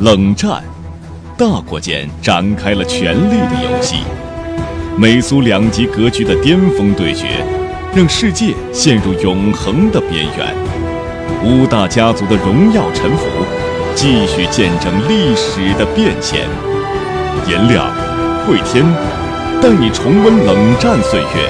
[0.00, 0.60] 冷战，
[1.38, 3.98] 大国间展开了权力的游戏。
[4.98, 7.44] 美苏两极格局的巅峰对决，
[7.94, 10.54] 让世界陷入永恒的边缘。
[11.44, 13.24] 五大家族的荣耀沉浮，
[13.94, 16.40] 继续见证历史的变迁。
[17.48, 17.86] 颜亮、
[18.44, 18.84] 慧天，
[19.62, 21.48] 带你重温冷战岁月，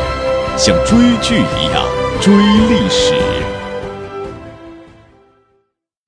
[0.56, 1.82] 像追剧一样
[2.20, 3.14] 追历史。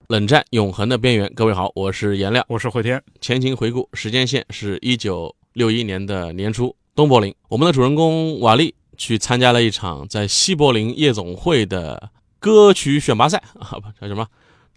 [0.08, 3.02] 冷战永恒的边缘，各位好，我是颜亮，我是慧天。
[3.20, 13.42] 前情回顾，时间线是一九六一年的年初，东柏林，我们的主人公瓦力去参加了一场在西柏林夜总会的歌曲选拔赛。
[13.58, 14.24] 啊，不叫什么？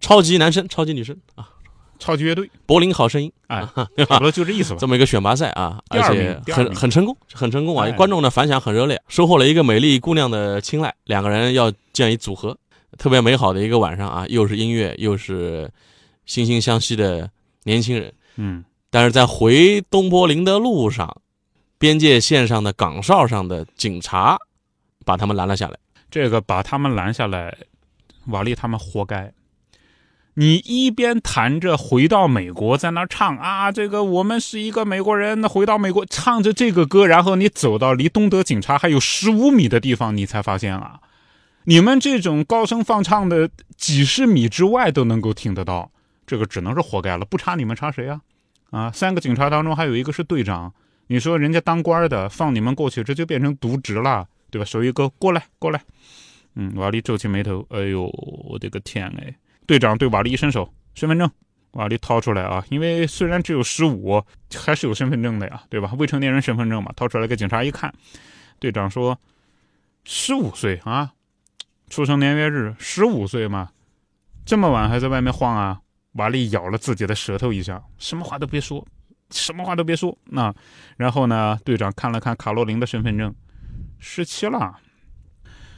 [0.01, 1.47] 超级男生、超级女生啊，
[1.99, 3.61] 超级乐队，柏林好声音，哎，
[4.09, 4.77] 差不多就这意思吧。
[4.79, 7.85] 这么一个选拔赛啊，而且很很成功，很成功啊！
[7.85, 7.91] 哎。
[7.91, 10.91] 观众的反响很热烈，收获了一个美丽姑娘的青睐。
[11.03, 12.57] 两个人要建一组合，
[12.97, 15.69] 特别美好的一个晚上啊，又是音乐，又是
[16.27, 17.29] 惺惺相惜的
[17.63, 18.13] 年轻人。
[18.35, 21.21] 嗯，但是在回东柏林的路上，
[21.77, 24.37] 边界线上的岗哨上的警察
[25.05, 25.77] 把他们拦了下来。
[26.09, 27.55] 这个把他们拦下来，
[28.27, 29.31] 瓦力他们活该。
[30.35, 41.01] 你一边弹着回到美国，在那唱啊，这个我们是一个美国人，回到美国，唱着这个歌，然后你走到离东德警察还有十五米的地方，你才发现啊，
[41.69, 45.91] 你们这种高声放唱的几十米之外都能够听得到，
[46.25, 48.19] 这个只能是活该了，不查你们查谁啊？
[48.71, 50.73] 啊，三个警察当中还有一个是队长，
[51.05, 54.65] 你说人家当官的放你们过去，这就变成渎职了，对吧？
[54.65, 55.79] 手一勾，过来，过来。
[56.55, 58.05] 嗯，瓦力皱起眉头，哎呦，
[58.49, 59.31] 我的个天哎！
[59.67, 61.29] 队长对瓦力一伸手，身份证，
[61.73, 64.19] 瓦力掏出来啊，因为虽然只有十五，
[64.55, 65.93] 还是有身份证的呀，对吧？
[65.99, 67.93] 未成年人身份证嘛，掏出来给警察一看，
[68.57, 69.15] 队长说，
[70.03, 71.13] 十五岁啊，
[71.89, 73.69] 出生年月日十五岁嘛，
[74.45, 75.81] 这么晚还在外面晃啊？
[76.13, 78.85] 瓦力咬了自己的舌头一下，什么话都别说，
[79.31, 80.17] 什么话都别说。
[80.25, 80.53] 那，
[80.97, 83.33] 然后呢，队长看了看卡洛琳的身份证，
[83.99, 84.77] 十七了。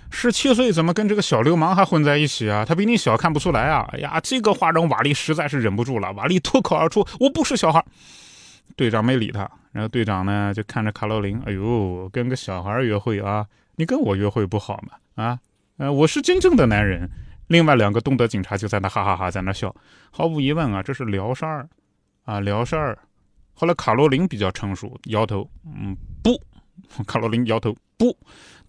[0.09, 2.65] 十七岁怎么跟这个小流氓还混在一起啊？
[2.65, 3.87] 他比你小，看不出来啊！
[3.93, 6.11] 哎呀，这个话让瓦力实在是忍不住了。
[6.13, 7.81] 瓦力脱口而出：“我不是小孩。”
[8.75, 13.45] 队长没理他，然后队长呢就看着卡洛琳：“哎呦，跟个小孩约会啊？
[13.75, 15.23] 你跟我约会不好吗？
[15.23, 15.39] 啊，
[15.81, 17.09] 呃，我是真正的男人。”
[17.49, 19.75] 另外两个东德警察就在那哈哈哈，在那笑。
[20.11, 21.67] 毫无疑问啊，这是聊事儿，
[22.23, 22.95] 啊，聊事儿。
[23.55, 26.39] 后来卡罗琳比较成熟，摇头：“嗯，不。”
[27.07, 28.15] 卡罗琳摇头：“不。”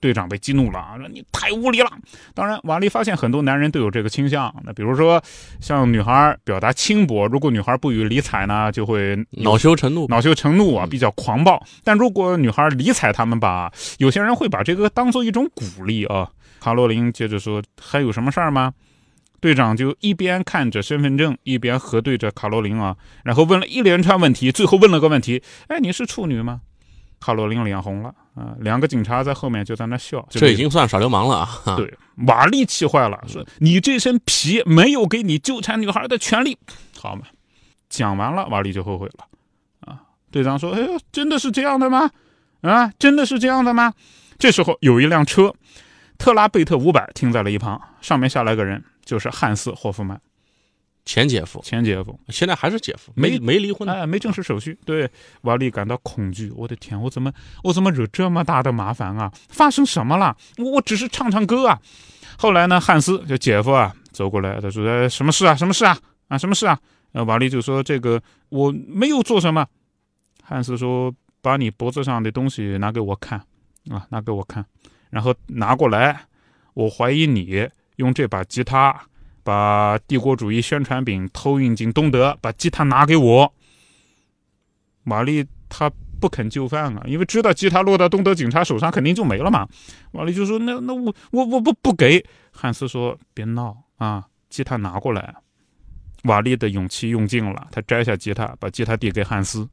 [0.00, 0.96] 队长被激怒了啊！
[0.96, 1.88] 说你太无理了。
[2.34, 4.52] 当然，瓦力发现很多男人都有这个倾向。
[4.64, 5.22] 那比如说，
[5.60, 11.62] 像女孩表达轻薄，如果女孩不予理睬呢，就会恼羞成怒，恼羞成怒啊，比较狂暴。
[11.84, 16.28] 但如果女孩理睬他们吧，有些人会把这个当做一种鼓励啊。
[16.62, 18.72] 卡洛琳接着说：“还有什么事儿吗？”
[19.42, 26.60] 队长就一边看着身份证，一边核对着卡洛琳啊，然后问了一连串问题，最后问了个问题：“哎，你是处女吗？”
[27.18, 28.54] 卡洛琳脸红了啊！
[28.60, 31.74] 两个警察在后面就在那笑，这已经算耍流氓了啊！
[31.76, 31.92] 对，
[32.28, 36.56] 瓦力气坏了，说：“你这身皮没有给你纠缠女孩的权利，
[36.96, 37.22] 好嘛？”
[37.90, 39.26] 讲完了，瓦力就后悔了
[39.80, 40.02] 啊！
[40.30, 42.08] 队长说：“哎呦，真的是这样的吗？
[42.60, 43.92] 啊，真的是这样的吗？”
[44.38, 45.54] 这时候有一辆车，
[46.22, 50.20] 特拉贝特五百停在了一旁，上面下来个人，就是汉斯霍夫曼。
[51.04, 54.78] 前姐夫，前姐夫，现在还是姐夫，没没离婚，哎，没正式手续。
[54.84, 55.10] 对
[55.40, 57.32] 瓦利感到恐惧，我的天，我怎么
[57.64, 59.32] 我怎么惹这么大的麻烦啊？
[59.48, 60.36] 发生什么了？
[60.58, 61.76] 我我只是唱唱歌啊。
[62.38, 65.56] 后来呢，汉斯就姐夫啊走过来，他说：“哎，什么事啊？
[65.56, 65.98] 什么事啊？
[66.28, 66.78] 啊，什么事啊？”
[67.10, 69.66] 呃，瓦利就说：“这个我没有做什么。”
[70.44, 71.12] 汉斯说
[71.42, 73.40] ：“把你脖子上的东西拿给我看
[73.90, 74.64] 啊，拿给我看，
[75.12, 76.22] 然后拿过来。
[76.74, 77.68] 我怀疑你
[77.98, 79.00] 用这把吉他。”
[79.44, 83.52] 把帝国主义宣传品偷运进东德，把吉他拿给我。
[85.06, 85.90] 瓦力他
[86.20, 89.66] 不肯就范啊，因为知道吉他落到东德警察手上肯定就没了嘛。
[90.12, 92.24] 瓦力就说：“那那我我我不不给。”
[92.54, 95.34] 汉斯说：“别闹啊，吉他拿过来。”
[96.22, 99.68] 瓦力的勇气用尽了，他摘下吉他，把吉他递给汉斯。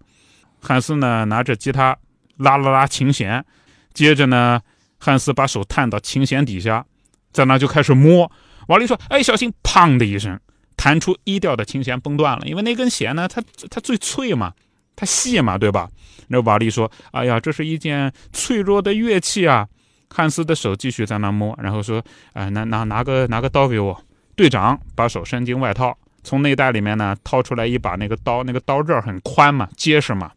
[0.60, 1.96] 汉斯呢拿着吉他
[2.38, 3.46] 拉了拉琴弦，
[3.94, 4.60] 接着呢，
[5.00, 6.86] 汉斯把手探到琴弦底下，
[7.31, 8.31] 在那就开始摸。
[8.68, 10.40] 瓦力说：“哎，小心！”砰的一声，
[10.78, 12.46] 弹出一调的琴弦崩断了。
[12.46, 13.42] 因为那根弦呢，它
[13.72, 14.54] 它最脆嘛，
[14.96, 15.90] 它细嘛，对吧？
[16.28, 19.68] 那瓦力说：“哎呀，这是一件脆弱的乐器啊！”
[20.12, 22.04] 汉斯的手继续在那摸，然后说
[22.34, 24.00] ：“哎，拿拿拿个拿个刀给我。”
[24.36, 30.31] 队长把手伸进外套，从内袋里面呢掏出来一把那个刀，那个刀刃很宽嘛，结实嘛。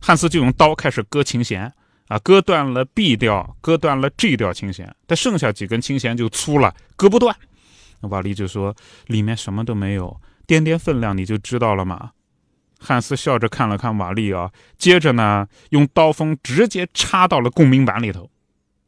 [0.00, 1.72] 汉斯就用刀开始割琴弦
[2.10, 7.34] 啊，割断了 B 调，割断了 G 调琴弦，但剩下几根琴弦就粗了，割不断。
[8.00, 8.74] 那瓦力就说
[9.06, 12.10] ：“里面什么都没有，掂掂分量你就知道了嘛。”
[12.82, 18.28] 汉斯笑着看了看瓦利啊，接着呢，用刀锋直接插到了共鸣板里头。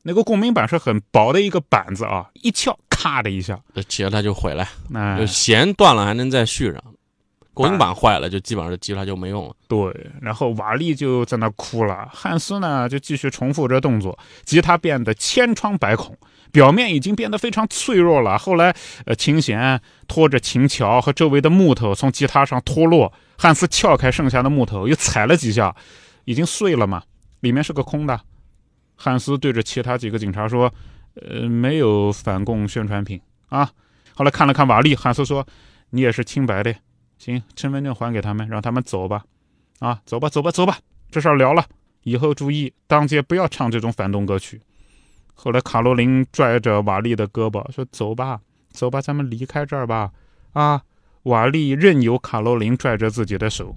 [0.03, 6.83] 那个共鸣板是很薄的一个板子啊，一撬，咔的一下，这结它就毁了，那弦断了还能再续上，
[7.55, 9.55] 共鸣板坏了就基本上这吉他就没用了。
[9.69, 16.17] 对，然后瓦力就在那哭了，汉斯呢就继续重复着动作，吉他变得千疮百孔，
[16.51, 18.39] 表面已经变得非常脆弱了。
[18.39, 25.75] 后来，呃，琴弦拖着琴桥和周围的木头从吉他上脱落，汉斯撬开剩下的木头，又踩了几下，
[26.25, 27.03] 已经碎了嘛，
[27.41, 28.19] 里面是个空的。
[28.97, 30.73] 汉斯对着其他几个警察说
[31.21, 33.71] ：“呃，没有反共宣传品啊。”
[34.15, 35.45] 后来看了看瓦力，汉斯说
[35.91, 36.75] ：“你也是清白的，
[37.23, 39.25] 行，身份证还给他们，让他们走吧。
[39.79, 40.77] 啊，走吧，走吧，走吧，
[41.09, 41.65] 这事儿了了，
[42.03, 44.61] 以后注意，当街不要唱这种反动歌曲。”
[45.33, 48.41] 后来卡罗琳拽着瓦利的胳膊说：“走吧，
[48.73, 50.11] 走吧，咱们离开这儿吧。”
[50.53, 50.83] 啊，
[51.23, 53.77] 瓦利任由卡罗琳拽着自己的手。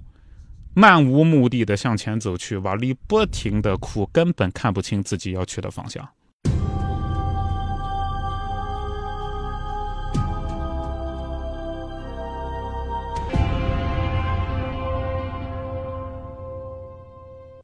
[0.74, 6.06] 漫无目的的向前走去，瓦利不停的哭，根本看不清自己要去的方向。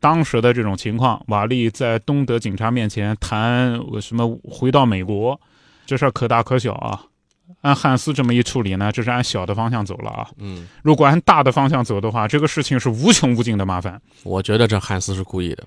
[0.03, 5.41] 当时的这种情况，瓦利在东德警察面前谈什么回到美国，
[5.87, 7.07] 这事儿可大可小啊。
[7.61, 10.29] 按汉斯这么一处理呢，这是按小的方向走了啊。
[10.39, 14.01] 嗯，如果按大的方向走的话，这个事情是无穷无尽的麻烦。
[14.25, 15.65] 我觉得这汉斯是故意的。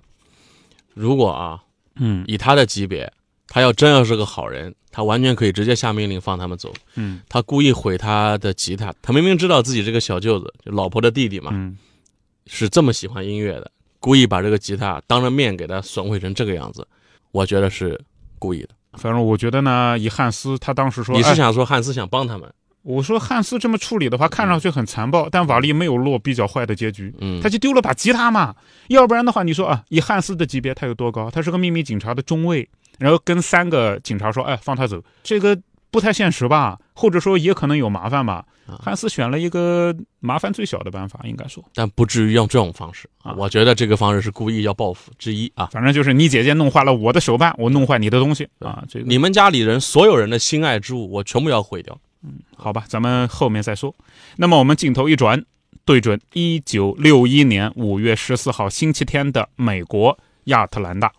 [0.93, 1.61] 如果啊，
[1.95, 3.09] 嗯以他的级别，
[3.47, 6.73] 他要真要是个好人，他完全可以直接下命令放他们走。
[6.95, 11.77] 嗯他故意毁他的吉他，他明明知道自己这个小舅子，就老婆的弟弟嘛，嗯，
[12.47, 13.71] 是这么喜欢音乐的，
[14.05, 16.87] 故意把这个吉他当着面给他损毁成这个样子，
[17.31, 17.99] 我觉得是
[18.37, 18.69] 故意的。
[18.99, 22.47] 反正我觉得呢，以汉斯他当时说，你是哎想说汉斯想帮他们？
[22.83, 28.53] 我说汉斯这么处理的话，看上去很残暴，但瓦利没有落比较坏的结局，嗯，他就丢了把吉他嘛。
[28.89, 31.31] 要不然的话，你说啊，以汉斯的级别，他有多高？
[31.31, 32.69] 他是个秘密警察的中尉，
[32.99, 35.59] 然后跟三个警察说，哎，放他走，这个
[35.95, 36.77] 不太现实吧？
[36.93, 38.45] 或者说也可能有麻烦吧？
[38.67, 45.69] 啊汉斯选了一个麻烦最小的办法，应该说，但不至于用这种方式啊我觉得这个方式是故意要报复之一啊。
[45.71, 48.83] 反正就是你姐姐弄坏了我的手办，我弄坏你的东西啊。
[48.89, 51.97] 这个你们家里人所有人的心爱之物，我全部要毁掉。
[52.23, 53.95] 嗯好吧，咱们后面再说。
[54.35, 55.41] 那么我们镜头一转，
[55.85, 61.09] 对准一九六一年五月十四号星期天的美国亚特兰大。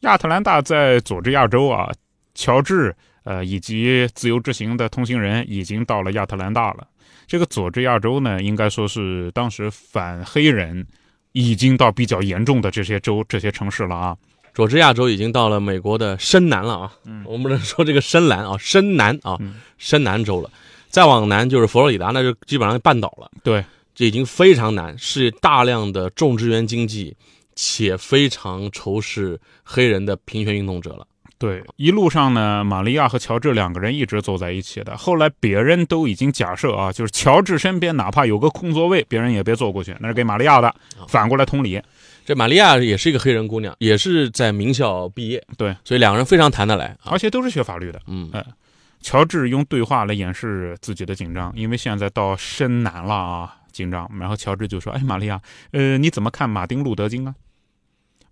[0.00, 1.92] 亚特兰大在佐治亚州啊，
[2.34, 6.86] 乔治呃以及自由之行的通行人已经到了亚特兰大了。
[7.26, 10.86] 这个佐治亚州呢，应该说是当时反黑人
[11.32, 14.16] 已经到比较严重的这些州、这些城市了啊。
[14.54, 20.50] 佐治亚州已经到了美国的深南了啊，嗯我们不能说这个深蓝啊，深南啊，嗯深南州了。
[20.90, 23.30] 再往南就是佛罗里达，那就基本上半岛了。
[23.42, 23.64] 对，
[23.94, 27.16] 这已经非常难，是大量的种植园经济，
[27.56, 31.06] 且非常仇视黑人的平权运动者了。
[31.42, 34.96] 对，一路上呢，玛利亚和乔治两个人一直走在一起的。
[34.96, 40.72] 后来别人都已经假设啊，就是乔治身边哪怕有个空座位，别人也别坐过去，那是给玛利亚的。
[41.08, 41.82] 反过来同理，
[42.24, 47.10] 这玛利亚也是一个黑人姑娘，也是在名校毕业，对，所以两个人非常谈得来啊。
[47.10, 48.00] 而且都是学法律的。
[48.06, 48.30] 嗯
[49.00, 54.08] 乔治用对话来掩饰自己的紧张，因为现在到深南了啊，紧张。
[54.20, 55.40] 然后乔治就说：“哎，玛利亚，
[55.72, 57.34] 呃，你怎么看马丁·路德·金啊？”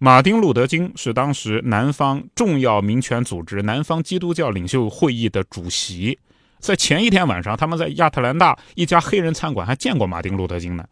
[0.02, 6.18] 马丁·路德·金是当时南方重要民权组织南方基督教领袖会议的主席。
[6.58, 10.86] 在前一天晚上，他们在亚特兰大一家黑人餐馆还见过马丁·路德·金呢。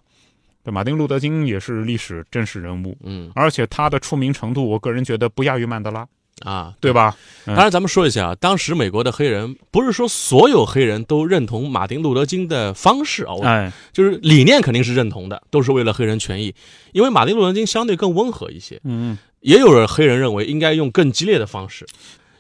[0.63, 6.07] 这马丁·路德·金也是历史真实人物，嗯而且他的出名程度，我个人觉得不亚于曼德拉，
[6.41, 7.17] 啊，对吧？
[7.47, 16.55] 嗯当然，咱们说一下啊，当时美国的黑人不是说所有黑人都认同马丁·路德·金的方式啊，我哎，就是理念肯定是认同的，都是为了黑人权益。
[16.93, 21.87] 因为马丁·路德·金相对更温和一些，嗯，也有人黑人认为应该用更激烈的方式，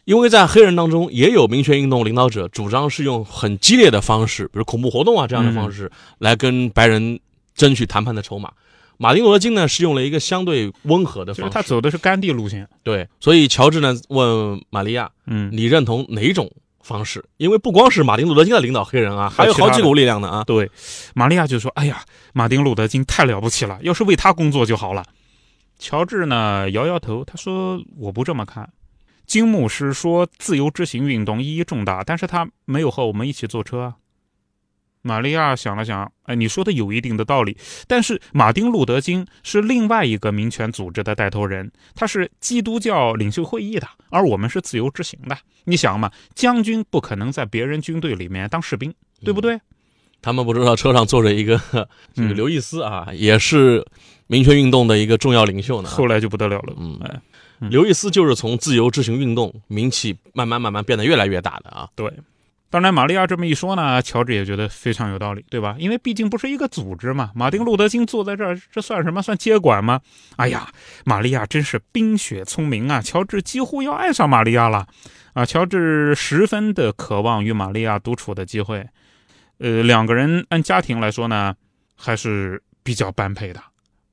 [0.05, 7.19] 因为在黑人当中也有民权运动领导者主张是用很激烈的方式，比如恐怖活动啊这样的方式来跟白人
[7.55, 8.53] 争取谈判的筹码。
[8.99, 12.69] 马丁·路德·金呢是用了一个相对温和的就是方式，他走的是甘地路线。
[12.83, 16.51] 对，所以乔治呢问玛利亚，嗯，你认同哪种
[16.81, 17.25] 方式？
[17.37, 20.45] 因为不光是马丁·路德·金在领导黑人啊，还有好几股力量呢啊。
[20.45, 20.69] 对，
[21.15, 22.03] 玛利亚就说：“哎呀，
[22.33, 25.05] 马丁·路德·金太了不起了，要是为他工作就好了。”
[25.79, 28.69] 乔治呢摇摇头，他说：“我不这么看。”
[29.27, 33.95] 金牧师说：“自由之行运动意义重大，但是他没有和我们一起坐车啊。”
[35.09, 45.35] 玛利亚想了想，哎，你说的有一定的道理，但是马丁·路德·金是另外一个民权组织的带头人，他是基督教领袖会议的，而我们是自由之行的。
[45.65, 48.93] 你想嘛，将军不可能在别人军队里面当士兵，
[49.25, 49.59] 对不对？
[50.21, 51.57] 他们不知道车上坐着一个
[52.13, 53.87] 这个嗯刘易斯啊，也是
[54.27, 55.89] 民权运动的一个重要领袖呢。
[55.89, 56.75] 后来就不得了了。
[56.77, 57.21] 嗯哎，
[57.61, 61.89] 嗯刘易斯就是从自由之行运动名气慢慢慢慢变得越来越大的啊。
[61.95, 62.13] 对。
[62.71, 65.75] 当然，玛利亚这么一说呢，乔治也觉得非常有道理，对吧？
[65.79, 67.31] 因为毕竟不是一个组织嘛。
[67.35, 69.23] 马丁·路德·金坐在这儿，这算什么？
[69.23, 70.01] 算接管吗？
[70.37, 70.69] 哎呀，
[71.07, 73.01] 玛利亚真是冰雪聪明啊！
[73.01, 74.87] 乔治几乎要爱上玛利亚了，
[75.33, 78.87] 啊，乔治十分的渴望与玛利亚独处的机会。
[79.59, 81.55] 呃，两个人按家庭来说呢，
[81.97, 83.63] 还是比较般配的。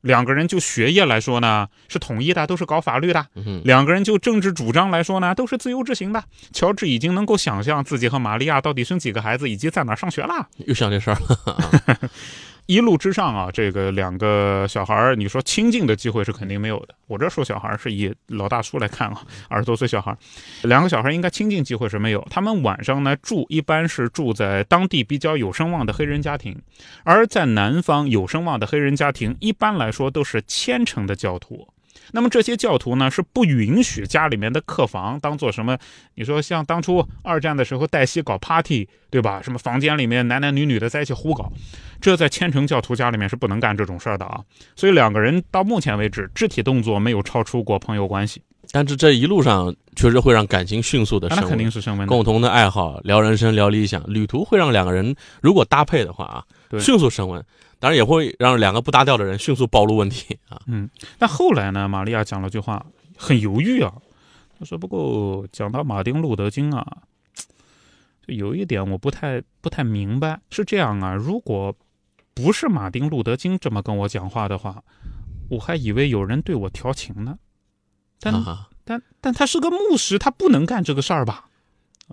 [0.06, 3.26] 两个人就学业来说呢，是统一的，都是搞法律的。
[3.34, 6.24] 嗯，两个人就政治主张来说呢，都是自由之行的。
[6.54, 10.48] 乔治已经能够想象自己和玛利亚到底生几个孩子，以及在哪儿上学了。
[10.58, 12.00] 又想这事儿了。
[12.68, 16.96] 一路之上啊，这个两个小孩儿，你说亲近的机会是肯定没有的。
[17.06, 20.18] 我这说小孩儿是以老大叔来看啊，二十多岁小孩儿，
[20.64, 22.28] 两个小孩儿应该亲近机会是没有。
[22.30, 26.60] 他们晚上呢住一般是住在当地比较有声望的黑人家庭，
[27.04, 31.68] 而在南方有声望的黑人家庭，一般来说都是虔诚的教徒。
[32.12, 35.78] 那么这些教徒呢是不允许家里面的客房当做什么？
[36.16, 39.42] 你说像当初二战的时候黛西搞 party，对吧？
[39.42, 41.52] 什么房间里面男男女女的在一起胡搞，
[42.00, 44.40] 这在虔诚教徒家里面是不能干这种事儿的啊。
[44.76, 51.72] 所以两个人到目前为止肢体动作没有超出过朋友关系，但是这一路上确实会让感情迅速的啊那肯定升温。
[51.72, 52.08] 是升温。
[52.08, 56.44] 共同的爱好，聊人生，聊理想，旅途会让两个人如果搭配的话啊，
[56.80, 57.44] 迅速升温。
[57.80, 60.62] 当然也会让两个不搭调的人迅速暴露问题啊。
[60.68, 62.86] 嗯但后来呢，玛利亚讲了句话，
[63.18, 63.94] 很犹豫啊。
[64.58, 66.86] 他说：“不过讲到马丁·路德·金啊，
[68.26, 70.40] 就有一点我不太不太明白。
[70.50, 71.76] 是这样啊，如果
[72.34, 74.82] 不是马丁·路德·金这么跟我讲话的话，
[75.50, 77.38] 我还以为有人对我调情呢。
[78.22, 81.45] 但、啊，但但他是个牧师，他不能干这个事儿吧？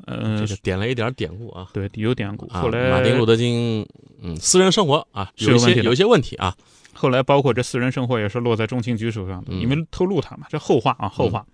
[0.06, 1.68] 呃，这个点了一点典故啊。
[1.72, 2.46] 对，有典故。
[2.48, 3.86] 啊，后来马丁·路德·金，
[4.22, 6.54] 嗯，私人生活啊，有一些有一些问题啊。
[6.94, 11.44] 后来包括这私人生活也是落在中情局手上的，嗯因为透露他嘛，这后话啊，后话。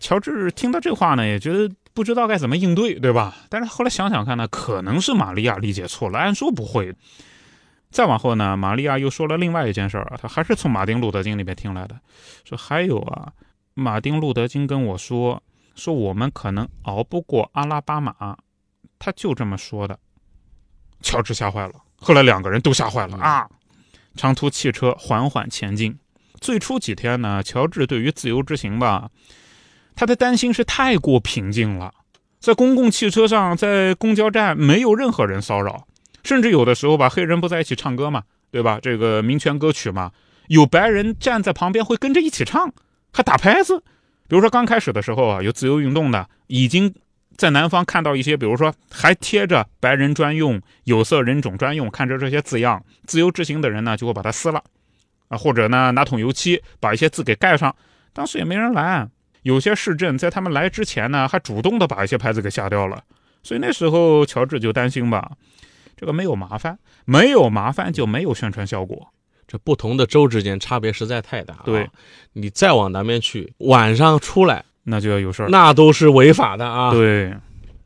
[0.00, 3.34] 乔治听到这话呢，也觉得不知道该怎么应对，对吧？
[3.48, 6.94] 但是后来想想看呢，可能是玛利亚理解错了，按说不会。
[7.90, 11.96] 再往后呢，玛利亚又说了另外一件事儿啊，他还是从马丁·路德·金那边听来的，
[12.44, 13.32] 说还有啊，
[13.74, 15.40] 马丁·路德·金跟我说，
[15.74, 18.36] 说我们可能熬不过阿拉巴马，
[18.98, 19.98] 他就这么说的。
[21.02, 23.46] 乔治吓坏了，后来两个人都吓坏了啊！
[24.16, 25.98] 长途汽车缓缓前进。
[26.40, 29.10] 最初几天呢，乔治对于自由之行吧，
[29.94, 31.92] 他的担心是太过平静了。
[32.38, 35.86] 在公共汽车上，在公交站，没有任何人骚扰，
[36.22, 38.78] 甚至有的时候吧，黑人不在一起唱歌嘛，对吧？
[38.80, 40.12] 这个民权歌曲嘛，
[40.48, 42.72] 有白人站在旁边会跟着一起唱，
[43.12, 43.82] 还打拍子。
[44.28, 46.94] 比如说刚开始的时候啊，有自由运动的，已经
[47.36, 54.62] 在南方看到一些，比如说还贴着“白人专用”“有色人种专用”，看着这些字样，自由之行的人呢就会把它撕了，
[55.28, 57.74] 啊，或者呢拿桶油漆把一些字给盖上。
[58.12, 59.10] 当时也没人拦，
[59.42, 63.02] 有些市镇在他们来之前呢，还主动的把一些牌子给下掉了。
[63.42, 65.32] 所以那时候乔治就担心吧，
[65.96, 69.12] 这个没有麻烦，没有麻烦就没有宣传效果。
[69.54, 71.62] 这不同的州之间差别实在太大、啊。
[71.64, 71.88] 对，
[72.32, 75.48] 你再往南边去，晚上出来那就要有事儿。
[75.48, 76.90] 那都是违法的啊。
[76.90, 77.32] 对，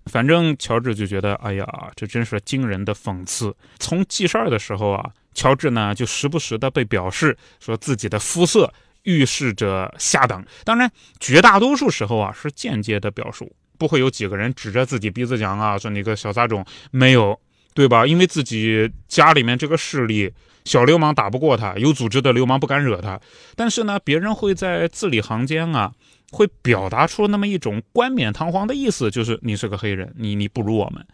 [0.06, 3.54] 反正乔治就觉得，哎呀，这真是惊人的讽刺。
[3.78, 8.72] 从记事儿的时候啊，乔治呢就时不时的被表示说自己的肤色
[9.02, 10.42] 预示着下等。
[10.64, 17.38] 当然，绝大多数时候啊是间接的表述，不会有几个人指着自己鼻子讲啊，说你个小杂种，没有，
[17.74, 18.06] 对吧？
[18.06, 20.32] 因为自己家里面这个势力。
[20.64, 23.20] 小流氓打不过他，有组织的流氓不敢惹他，
[23.56, 25.92] 但是呢，别人会在字里行间啊，
[26.30, 31.04] 会表达出那么一种冠冕堂皇的意思，就是你是个黑人，你你不如我们。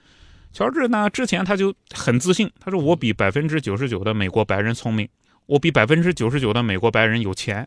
[0.53, 5.09] 乔治呢，之前他就很自信，他说我比百分之九十九的美国白人聪明，
[5.47, 7.67] 我比百分之九十九的美国白人有钱。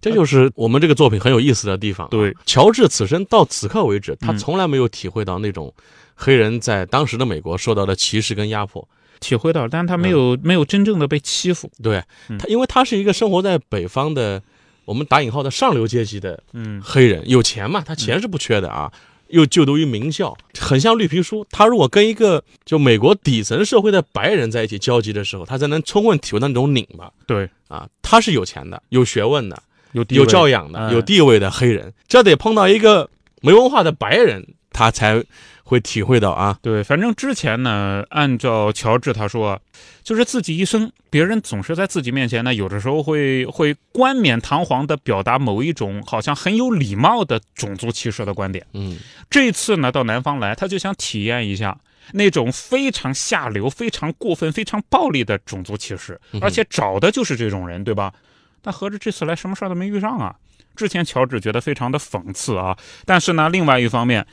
[0.00, 2.10] 这就是我们这个作品很有意思的地方、啊。
[2.10, 5.72] 对，乔治此生到此刻为止，他嗯从来没有体会到那种
[6.14, 8.86] 黑人在当时的美国受到的歧视跟压迫。
[9.24, 11.70] 体会到，但他没有、没有真正的被欺负。
[11.82, 14.42] 对嗯他，因为他是一个生活在北方的，
[14.84, 18.92] 我们打引号的上流阶级的嗯，黑人，有钱嘛，他钱是不缺的啊，
[19.28, 21.46] 又就读于名校，很像绿皮书。
[21.50, 27.88] 他如果跟一个就美国底层社会的白人在一起交集的时候，他才能充分体会到那种拧巴对，啊。
[28.02, 29.62] 他是有钱的，有学问的，
[29.92, 33.08] 有有教养的，嗯有地位的黑人，这得碰到一个
[33.40, 35.24] 没文化的白人，他才
[35.64, 36.56] 会体会到啊。
[36.62, 39.60] 对，反正之前呢，按照乔治他说，
[40.02, 48.64] 就是自己一生，别人总是在自己面前呢，有的时候会会冠冕堂皇的表达某一种好像很有礼貌的种族歧视的观点。
[48.74, 51.76] 嗯，这次呢，到南方来，他就想体验一下
[52.12, 58.12] 那种非常下流、非常过分、非常暴力的种族歧视，而且找的就是这种人，对吧？
[58.60, 60.36] 但合着这次来什么事儿都没遇上啊？
[60.76, 64.26] 之前乔治觉得非常的讽刺啊，但是呢，另外一方面，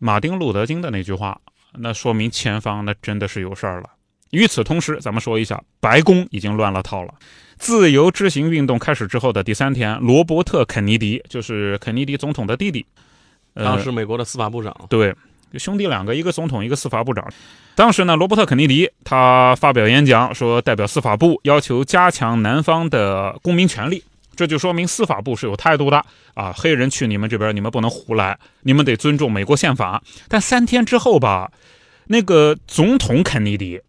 [0.00, 1.38] 马丁·路德·金的那句话，
[1.74, 3.90] 那说明前方那真的是有事儿了。
[4.30, 7.12] 与此同时，咱们说一下，白宫已经乱了套了。
[7.58, 12.86] 自由之行运动开始之后的第三天，罗伯特·肯尼迪，就是肯尼迪总统的弟弟，
[13.54, 15.14] 当时美国的司法部长，对，
[15.58, 17.30] 兄弟两个，一个总统，一个司法部长。
[17.74, 24.02] 当时呢，罗伯特·肯尼迪他发表演讲说，代表司法部要求加强南方的公民权利，
[24.40, 26.50] 这就说明司法部是有态度的啊。
[26.56, 30.02] 黑人去你们这边，你们不能胡来，你们得尊重美国宪法。
[30.28, 31.52] 但三天之后吧，
[32.06, 33.82] 那个总统肯尼迪，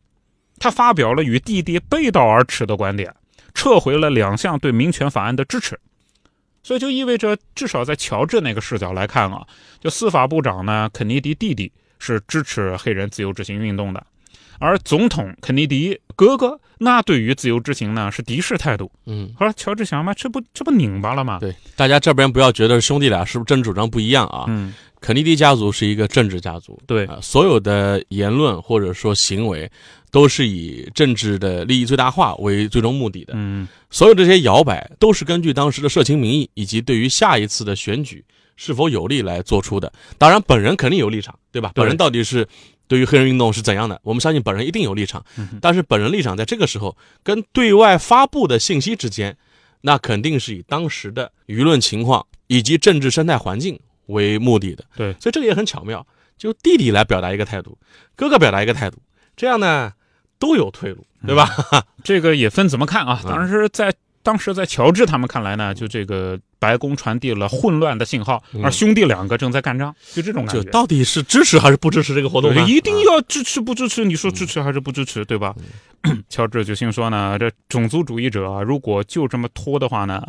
[0.59, 3.15] 他发表了与弟弟背道而驰的观点。
[3.53, 5.79] 撤回了两项对民权法案的支持，
[6.63, 9.45] 所以就意味着，至少在乔治那个视角来看啊，
[9.79, 14.05] 就司法部长呢，肯尼迪弟弟是支持黑人自由执行运动的，
[14.61, 18.89] 而总统肯尼迪哥哥那对于自由之行呢是敌视态度。
[19.07, 21.39] 嗯，后来乔治想嘛，这不这不拧巴了吗？
[21.39, 24.45] 对，大家这边不要觉得兄弟俩是不是政治主张不一样啊？
[24.47, 29.69] 嗯，肯尼迪家族是一个政治家族，对啊，所有的言论或者说行为。
[30.13, 33.31] 都是以政治的利益最大化为最终目的的。
[33.37, 38.21] 嗯，所有这些摇摆都是根据当时的社情民意以及对于下一次的选举
[38.57, 39.89] 是否有利来做出的。
[40.17, 41.71] 当然，本人肯定有立场，对吧？
[41.73, 42.45] 本人到底是
[42.91, 43.97] 对于黑人运动是怎样的？
[44.03, 45.23] 我们相信本人一定有立场。
[45.61, 49.37] 但是，本人立场在这个时候跟对外发布的信息之间，
[49.79, 54.83] 那肯定是以当时的舆论情况以及政治生态环境为目的的。
[54.97, 56.05] 对，所以这个也很巧妙，
[56.37, 57.77] 就弟弟来表达一个态度，
[58.13, 58.97] 哥哥表达一个态度，
[59.37, 59.93] 这样呢？
[60.37, 61.47] 都有退路，对吧？
[62.03, 63.21] 这个也分怎么看啊？
[63.23, 63.93] 当时在
[64.23, 70.69] 当时在乔治他们看来呢，就这个白宫传递了混乱的信号，而兄弟两个正在干仗，就这种感觉。
[70.71, 72.53] 到底是支持还是不支持这个活动？
[72.67, 74.05] 一定要支持不支持？
[74.05, 75.25] 你说支持还是不支持？
[75.25, 75.55] 对吧？
[76.29, 80.21] 乔治就心说呢，这种族主义者如果就这么拖的话呢，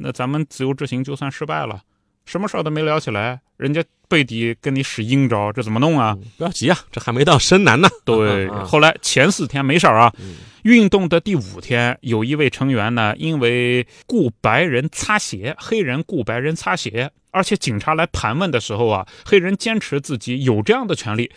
[0.00, 1.80] 那咱们自由之行就算失败了。
[2.24, 6.16] 什么事儿都没聊起来，人家背地跟你使阴招，这怎么弄啊？
[6.38, 7.88] 不要急啊，这还没到深南呢。
[8.04, 10.14] 对，后来前四天没事儿啊，
[10.62, 21.30] 运动的第五天，有一位成员呢，因为雇白人擦鞋，黑人雇白人擦鞋，而且警察来盘问的时候啊，黑人坚持自己有这样的权利，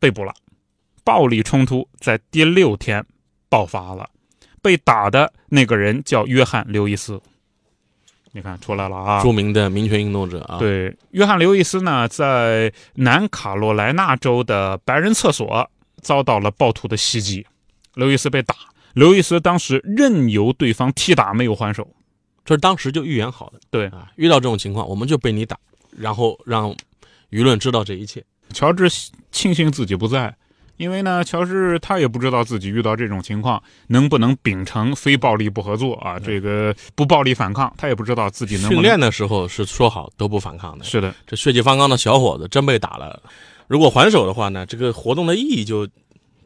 [0.00, 0.34] 被捕了。
[1.04, 3.04] 暴力冲突在第六天
[3.48, 4.08] 爆发了，
[4.60, 7.20] 被打的那个人叫约翰·刘易斯。
[8.36, 9.22] 你看出来了啊！
[9.22, 15.70] 著名的民权运动者啊，对，约翰·刘易斯呢，在南卡罗来纳州的白人厕所
[16.02, 17.46] 遭到了暴徒的袭击，
[17.94, 18.54] 刘易斯被打，
[18.92, 21.88] 刘易斯当时任由对方踢打，没有还手，
[22.44, 23.58] 这是当时就预言好的。
[23.70, 25.56] 对啊，遇到这种情况，我们就被你打，
[25.96, 26.70] 然后让
[27.30, 28.22] 舆论知道这一切。
[28.52, 28.86] 乔治
[29.32, 30.36] 庆幸自己不在。
[30.76, 38.70] 因为呢，乔治他也不知道自己遇到这种情况能不能秉承非暴力不合作啊，这个不暴力反抗，他也不知道自己能。
[38.70, 40.84] 训练的时候是说好都不反抗的。
[40.84, 43.22] 是的，这血气方刚的小伙子真被打了，
[43.66, 45.88] 如果还手的话呢，这个活动的意义就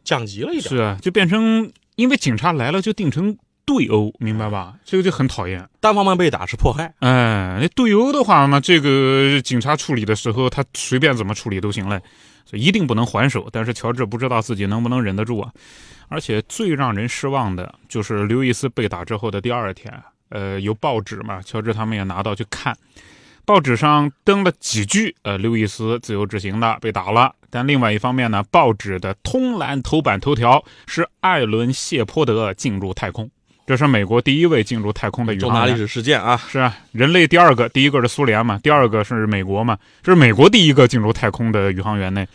[0.03, 0.69] 降级了一点。
[0.69, 3.37] 是啊，就变成因为警察来了就定成
[3.71, 4.75] 对殴，明白吧？
[4.83, 5.67] 这个就很讨厌。
[5.79, 6.93] 单方面被打是迫害。
[6.99, 12.01] 哎，那对殴的话嘛，这个警察处理的时候他随便怎么处理都行嘞。
[12.43, 15.51] 所以一定不能还手，但是乔治不知道自己能不能忍得住啊！
[16.09, 19.93] 而且最让人失望的就是刘易斯被打之后的第二天，
[20.29, 22.75] 呃，有报纸嘛，乔治他们也拿到去看，
[23.45, 33.29] 报纸上登了几句，呃，刘易斯自由执行的被打了，但另外一方面呢，报纸的通栏头版头条是艾伦谢泼德进入太空。
[33.71, 36.35] 这是美国第一位进入太空的宇航员，重大历史事件啊！
[36.49, 42.25] 是啊，人类第二个，第一个是苏联嘛，第二个是美国嘛，这是美国第一个进入太空的宇航员呢。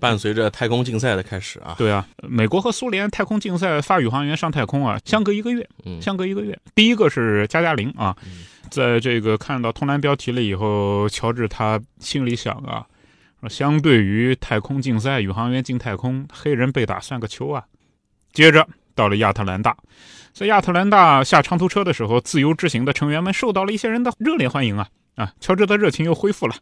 [0.00, 5.68] 伴随着太空竞赛的开始啊，对啊，美国和苏联太空竞赛发宇航员上太空啊，相隔一个月，
[6.00, 6.58] 相隔一个月。
[6.74, 8.16] 第一个是加加林啊，
[8.70, 12.86] 在这个看到通栏标题了以后，乔治他心里想啊，
[13.50, 17.62] 相对于太空竞赛，宇航员进太空，黑人被打算个球啊。
[18.32, 19.76] 接着到了亚特兰大。
[20.32, 25.32] 在亚特兰大下长途车的时候，自由之行的成员们受到了一些人的热烈欢迎啊啊！
[25.40, 26.56] 乔治的热情又恢复了。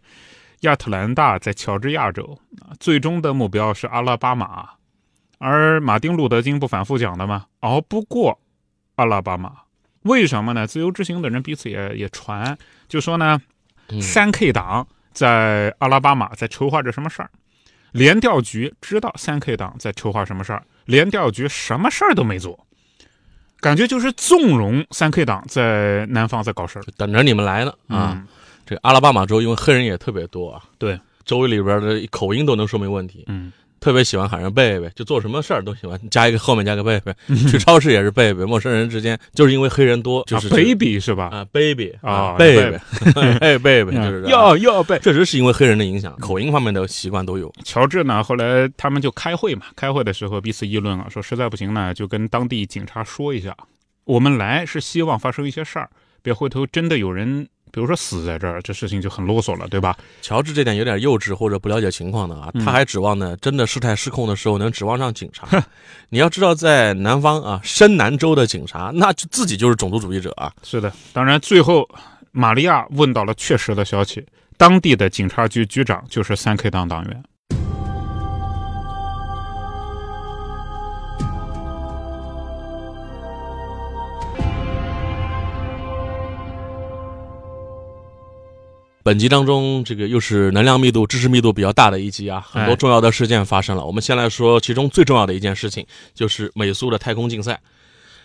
[0.61, 4.69] 亚特兰大在乔治亚州啊，最终的目标是阿拉巴马，
[5.39, 7.47] 而马丁·路德·金不反复讲的吗？
[7.61, 8.39] 熬不过
[8.95, 9.53] 阿拉巴马，
[10.03, 10.67] 为什么呢？
[10.67, 12.57] 自由之行的人彼此也也传，
[12.89, 13.41] 就说呢，
[14.01, 17.31] 三 K 党在阿拉巴马在筹划着什么事儿，
[17.91, 22.59] 联调局知道三 K 党在筹划什么事儿，联调局什么事儿都没做。
[23.61, 28.23] 感觉就是纵容三 K 党在南方在搞事儿，等着你们来呢啊！
[28.67, 33.25] 这阿拉巴马州因为黑人也特别多啊，对，州里边的口音都能说明问题。
[33.27, 33.51] 嗯，
[33.85, 37.15] 特别喜欢喊人贝贝，就做什么事儿都喜欢加一个后面加个贝贝。
[37.51, 41.27] 去超市也是贝贝，陌生人之间就是因为黑人多，就是、啊、baby 是吧？
[41.27, 42.81] 啊，baby 啊贝贝，
[43.41, 44.99] 哎贝贝 就是要要贝。
[45.01, 47.53] 确实是因为黑人的影响，口音方面的习惯都有。
[47.63, 53.55] 乔治呢，后来他们就开会嘛，开会的时候彼此议论啊，说实在不行呢，就跟当地警察说一下，
[54.05, 55.91] 我们来是希望发生一些事儿，
[56.23, 57.47] 别回头真的有人。
[57.75, 59.97] 比如说死在这儿，这事情就很啰嗦了，对吧？
[60.23, 65.49] 乔治这点有点幼稚或者不了解情况的啊，他还指望呢，真的事态失控的时候能指望上警察。
[66.09, 70.53] 你要知道，在南方啊，深南州的警察那就自己就是种族主义者啊。
[70.63, 71.89] 是的，当然最后
[72.31, 74.25] 玛利亚问到了确实的消息，
[74.57, 77.25] 当地的警察局局长就是三 K 党党员。
[89.05, 93.85] 本集当中，这个又是能量密度、知识密度比较大的一集啊，很多重要的事件发生了。
[93.85, 97.61] 我们先来说其中最重要的一件事情，就是美苏的太空竞赛。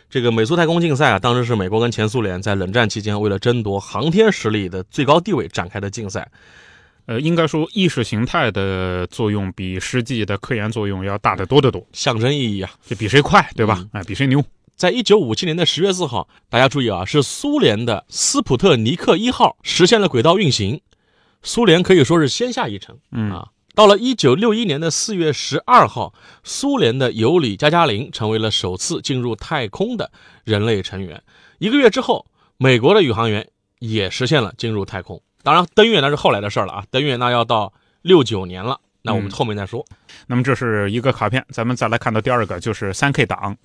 [0.10, 6.26] 这个美苏太空竞赛啊，当时是美国跟前苏联在冷战期间为了争夺航天实力的最高地位展开的竞赛。
[7.08, 13.86] 呃，应该说意识形态的作用比实际的科研作用要大得多得多，象征意义啊，就比谁快，对吧？
[13.92, 14.42] 哎，比谁牛。
[14.80, 20.80] 在一九五七年的十月四号，大家注意啊，是苏联的斯普特尼克一号实现了轨道运行，
[21.44, 22.98] 苏联可以说是先下一城。
[23.12, 26.14] 嗯啊，到了一九六一年的四月十二号，
[26.46, 30.10] 苏联的尤里加加林成为了首次进入太空的
[30.46, 31.22] 人类成员。
[31.58, 35.22] 一个月之后，美国的宇航员也实现了进入太空。
[35.44, 39.86] 当然，登月那是后来的事儿了啊，登月那要到六九年了，那我们后面再说。
[40.28, 43.58] 那么这是一个卡片，咱们再来看到第二个，就是三 K 党。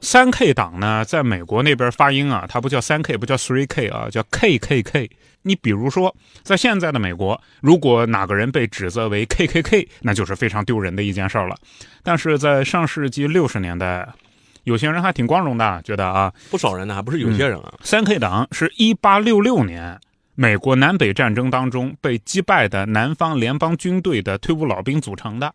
[0.00, 5.10] 三 K 党呢，在美国那边发音啊，它不叫三 K，不叫 three K 啊，叫 KKK。
[5.42, 11.56] 你比如说，在现在的美国，如果哪个人被指责为 KKK，那就是非常丢人的一件事儿了。
[12.02, 14.08] 但是在上世纪六十年代，
[14.64, 17.72] 有些人还挺光荣的，觉得啊，不少人呢，还不是有些人啊。
[17.82, 19.98] 三 K 党是一八六六年
[20.34, 25.54] 美国南北战争当中被击败的南方联邦军队的退伍老兵组成的。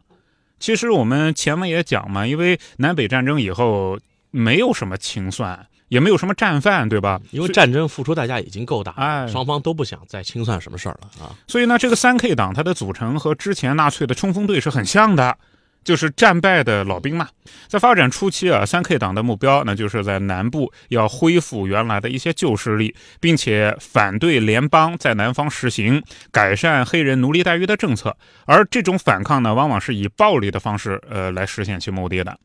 [0.60, 4.00] 其实我们前面也讲嘛，因为南北战争以后。
[4.36, 7.22] 没有什么清算，也没有什么战犯，对吧？
[7.32, 11.32] 因为战争付出代价已经够大，哎，双方都不想再清算什么事儿了啊。
[11.48, 15.38] 所以呢，这个三 K 党它的组成和之前纳粹的冲锋队是很像的，
[15.86, 17.30] 就是战败的老兵嘛。
[17.68, 28.18] 在发展初期啊，三 K 党的目标那就是在南部要恢复原来的一些旧势力，并且反对联邦在南方实行改善黑人奴隶待遇的政策。
[28.46, 32.38] 而这种反抗呢，往往是以暴力的方式呃来实现其目的的。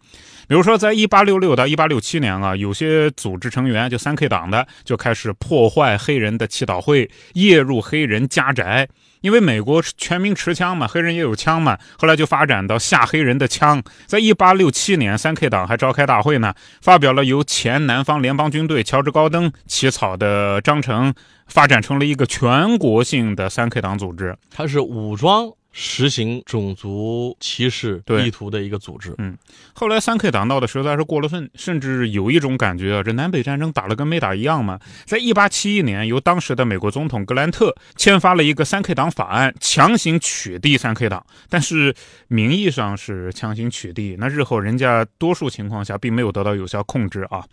[0.46, 8.88] 比如说，在一八六六到一八六七年啊，有些组织成员就三 K 党的就开始破坏黑人的祈祷会，夜入黑人家宅。
[9.20, 13.83] 因为美国全民持枪嘛，黑人也有枪嘛，后来就发展到吓黑人的枪。
[14.06, 21.14] 在一八六七年，三 K 党还召开大会呢，发表了由前南方联邦军队乔治高登起草的章程，
[21.46, 24.37] 发展成了一个全国性的三 K 党组织。
[24.50, 25.52] 它是武装。
[25.72, 29.14] 实行种族歧视意图的一个组织。
[29.18, 29.37] 嗯，
[29.72, 34.80] 后来三 K 党闹的实在是过了分，甚至有一种感觉啊，这南北战争打了跟没打一样嘛。
[35.04, 41.94] 在一八七一年，由当时的美国总统格兰特签发了一个三 K 党法案，强行取缔三 K 党，但是
[42.26, 47.44] 名义上是强行取缔，那日后人家多数情况下并没有得到有效控制啊。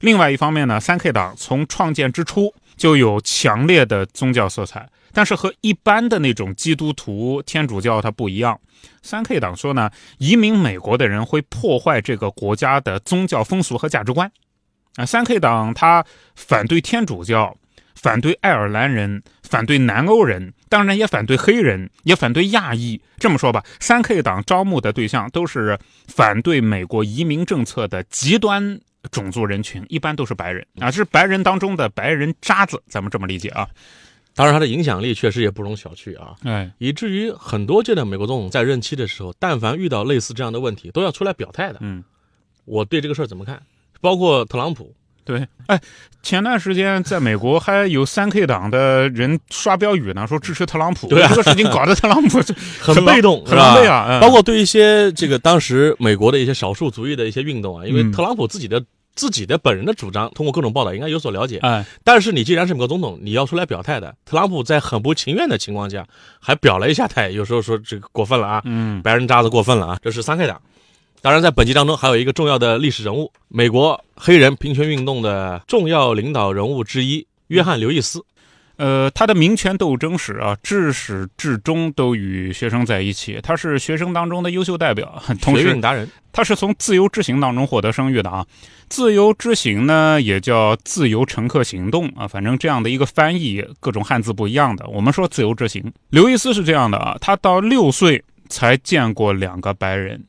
[0.00, 4.88] 另外一方面呢，三 K 党从创建之初就有强烈的宗教色彩。
[5.14, 8.60] 但是和一般的那种基督徒、天主教它不一样。
[9.00, 14.30] 三 K 党说呢，移民美国的人会破坏这个国家的宗教风俗和价值观。
[14.96, 17.56] 啊，三 K 党他反对天主教，
[17.94, 23.00] 反对爱尔兰人，反对南欧人，当然也反对黑人，也反对亚裔。
[23.18, 28.78] 这么说吧，三 K 党招募的对象都是反对美国移民政策的极端
[29.10, 33.66] 种族人群，一般都是白人啊，是白人当中的白人渣子，咱们这么理解啊。
[34.34, 36.34] 当然，他的影响力确实也不容小觑啊！
[36.42, 41.78] 哎，以至于很多届的美国总统在任期的时候，但凡遇到类似这样的问题，都要出来表态的。
[41.82, 42.02] 嗯，
[42.64, 43.62] 我对这个事儿怎么看？
[44.00, 44.92] 包括特朗普，
[45.24, 45.80] 对，哎，
[46.20, 51.06] 前段时间在美国还有三 K 党的人刷标语呢，说支持特朗普。
[51.06, 52.40] 对啊，这个事情搞得特朗普
[52.82, 54.18] 很被动，很狼狈啊。
[54.20, 58.84] 包括对一些这个当时美国的一些少数族裔的一些运动啊，因为特朗普自己的。
[59.14, 61.58] 自己的本人的主张，通过各种报道应该有所了解。
[61.58, 64.14] 哎，但是你既然是美国总统，你要出来表态的。
[64.24, 66.06] 特朗普在很不情愿的情况下，
[66.40, 69.98] 还表了一下态，有时候说这个过分了啊，嗯，白人渣子过分了啊。
[70.02, 70.60] 这是三 K 党。
[71.22, 78.22] 当然，在本集当中还有一个重要的历史人物，美国黑人平权运动的重要领导人物之一约翰刘易斯。
[78.76, 83.38] 呃，他的民权斗争史啊，至始至终都与学生在一起。
[83.40, 86.10] 他是学生当中的优秀代表，同时达人。
[86.34, 88.44] 他是从自由之行当中获得声誉的啊。
[88.88, 94.86] 自由之行呢，也叫自由乘客行动啊，反正这样的一个翻译，各种汉字不一样的。
[94.88, 95.92] 我们说自由之行。
[96.10, 100.26] 刘易斯是这样的啊，他到六岁才见过两个白人。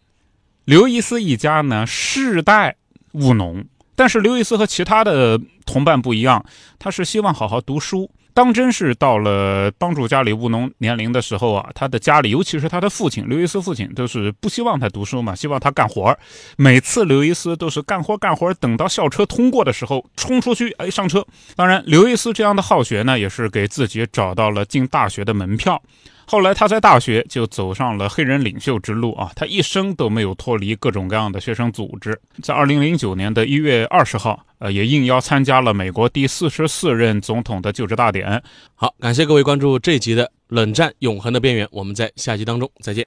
[0.65, 2.75] 刘易斯一家呢，世代
[3.13, 3.65] 务农，
[3.95, 6.45] 但是刘易斯和其他的同伴不一样，
[6.77, 8.09] 他是希望好好读书。
[8.35, 16.15] 当真是到了帮助家里务农年龄的时候啊，他的家里，尤其是他的父亲刘易斯父亲，都是不希望他读书嘛，希望他干活
[16.57, 21.25] 每次刘易斯都是干活干活，等到校车通过的时候，冲出去，哎，上车。
[21.55, 25.81] 当然，刘易斯这样的好学呢，也是给自己找到了进大学的门票。
[26.27, 32.19] 后来他在大学就走上了黑人领袖之路啊，他一生都没有脱离各种各样的学生组织。
[32.41, 38.41] 在二零零九年的一月二十号，呃，也应邀参加了美国第四十四任总统的就职大典。
[38.73, 43.05] 好，感谢各位关注这一集的《冷战永恒的边缘》，我们在下集当中再见。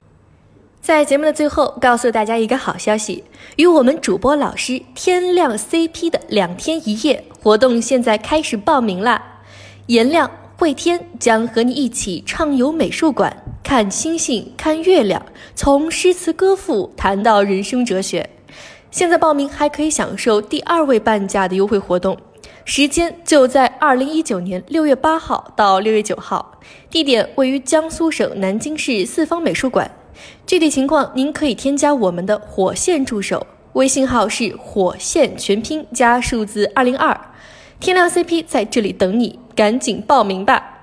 [0.81, 3.25] 在节目的最后，告诉大家一个好消息：
[3.57, 9.41] 与我们主播老师天亮 CP 的两天一夜活动现在开始报名啦！
[9.87, 10.31] 颜亮。
[10.59, 18.29] 慧天将和你一起畅游美术馆，看星星，看月亮，从诗词歌赋谈到人生哲学。
[18.91, 22.17] 现在报名还可以享受第二位半价的优惠活动，
[22.65, 29.89] 时间就在二零一九年六月八号到六月九号，地点位于江苏省南京市四方美术馆。
[30.45, 37.17] 具体情况您可以添加我们的火线助手，微信号是火线全拼加数字二零二。
[37.79, 40.78] 天亮 CP 在这里等你，赶紧报名吧！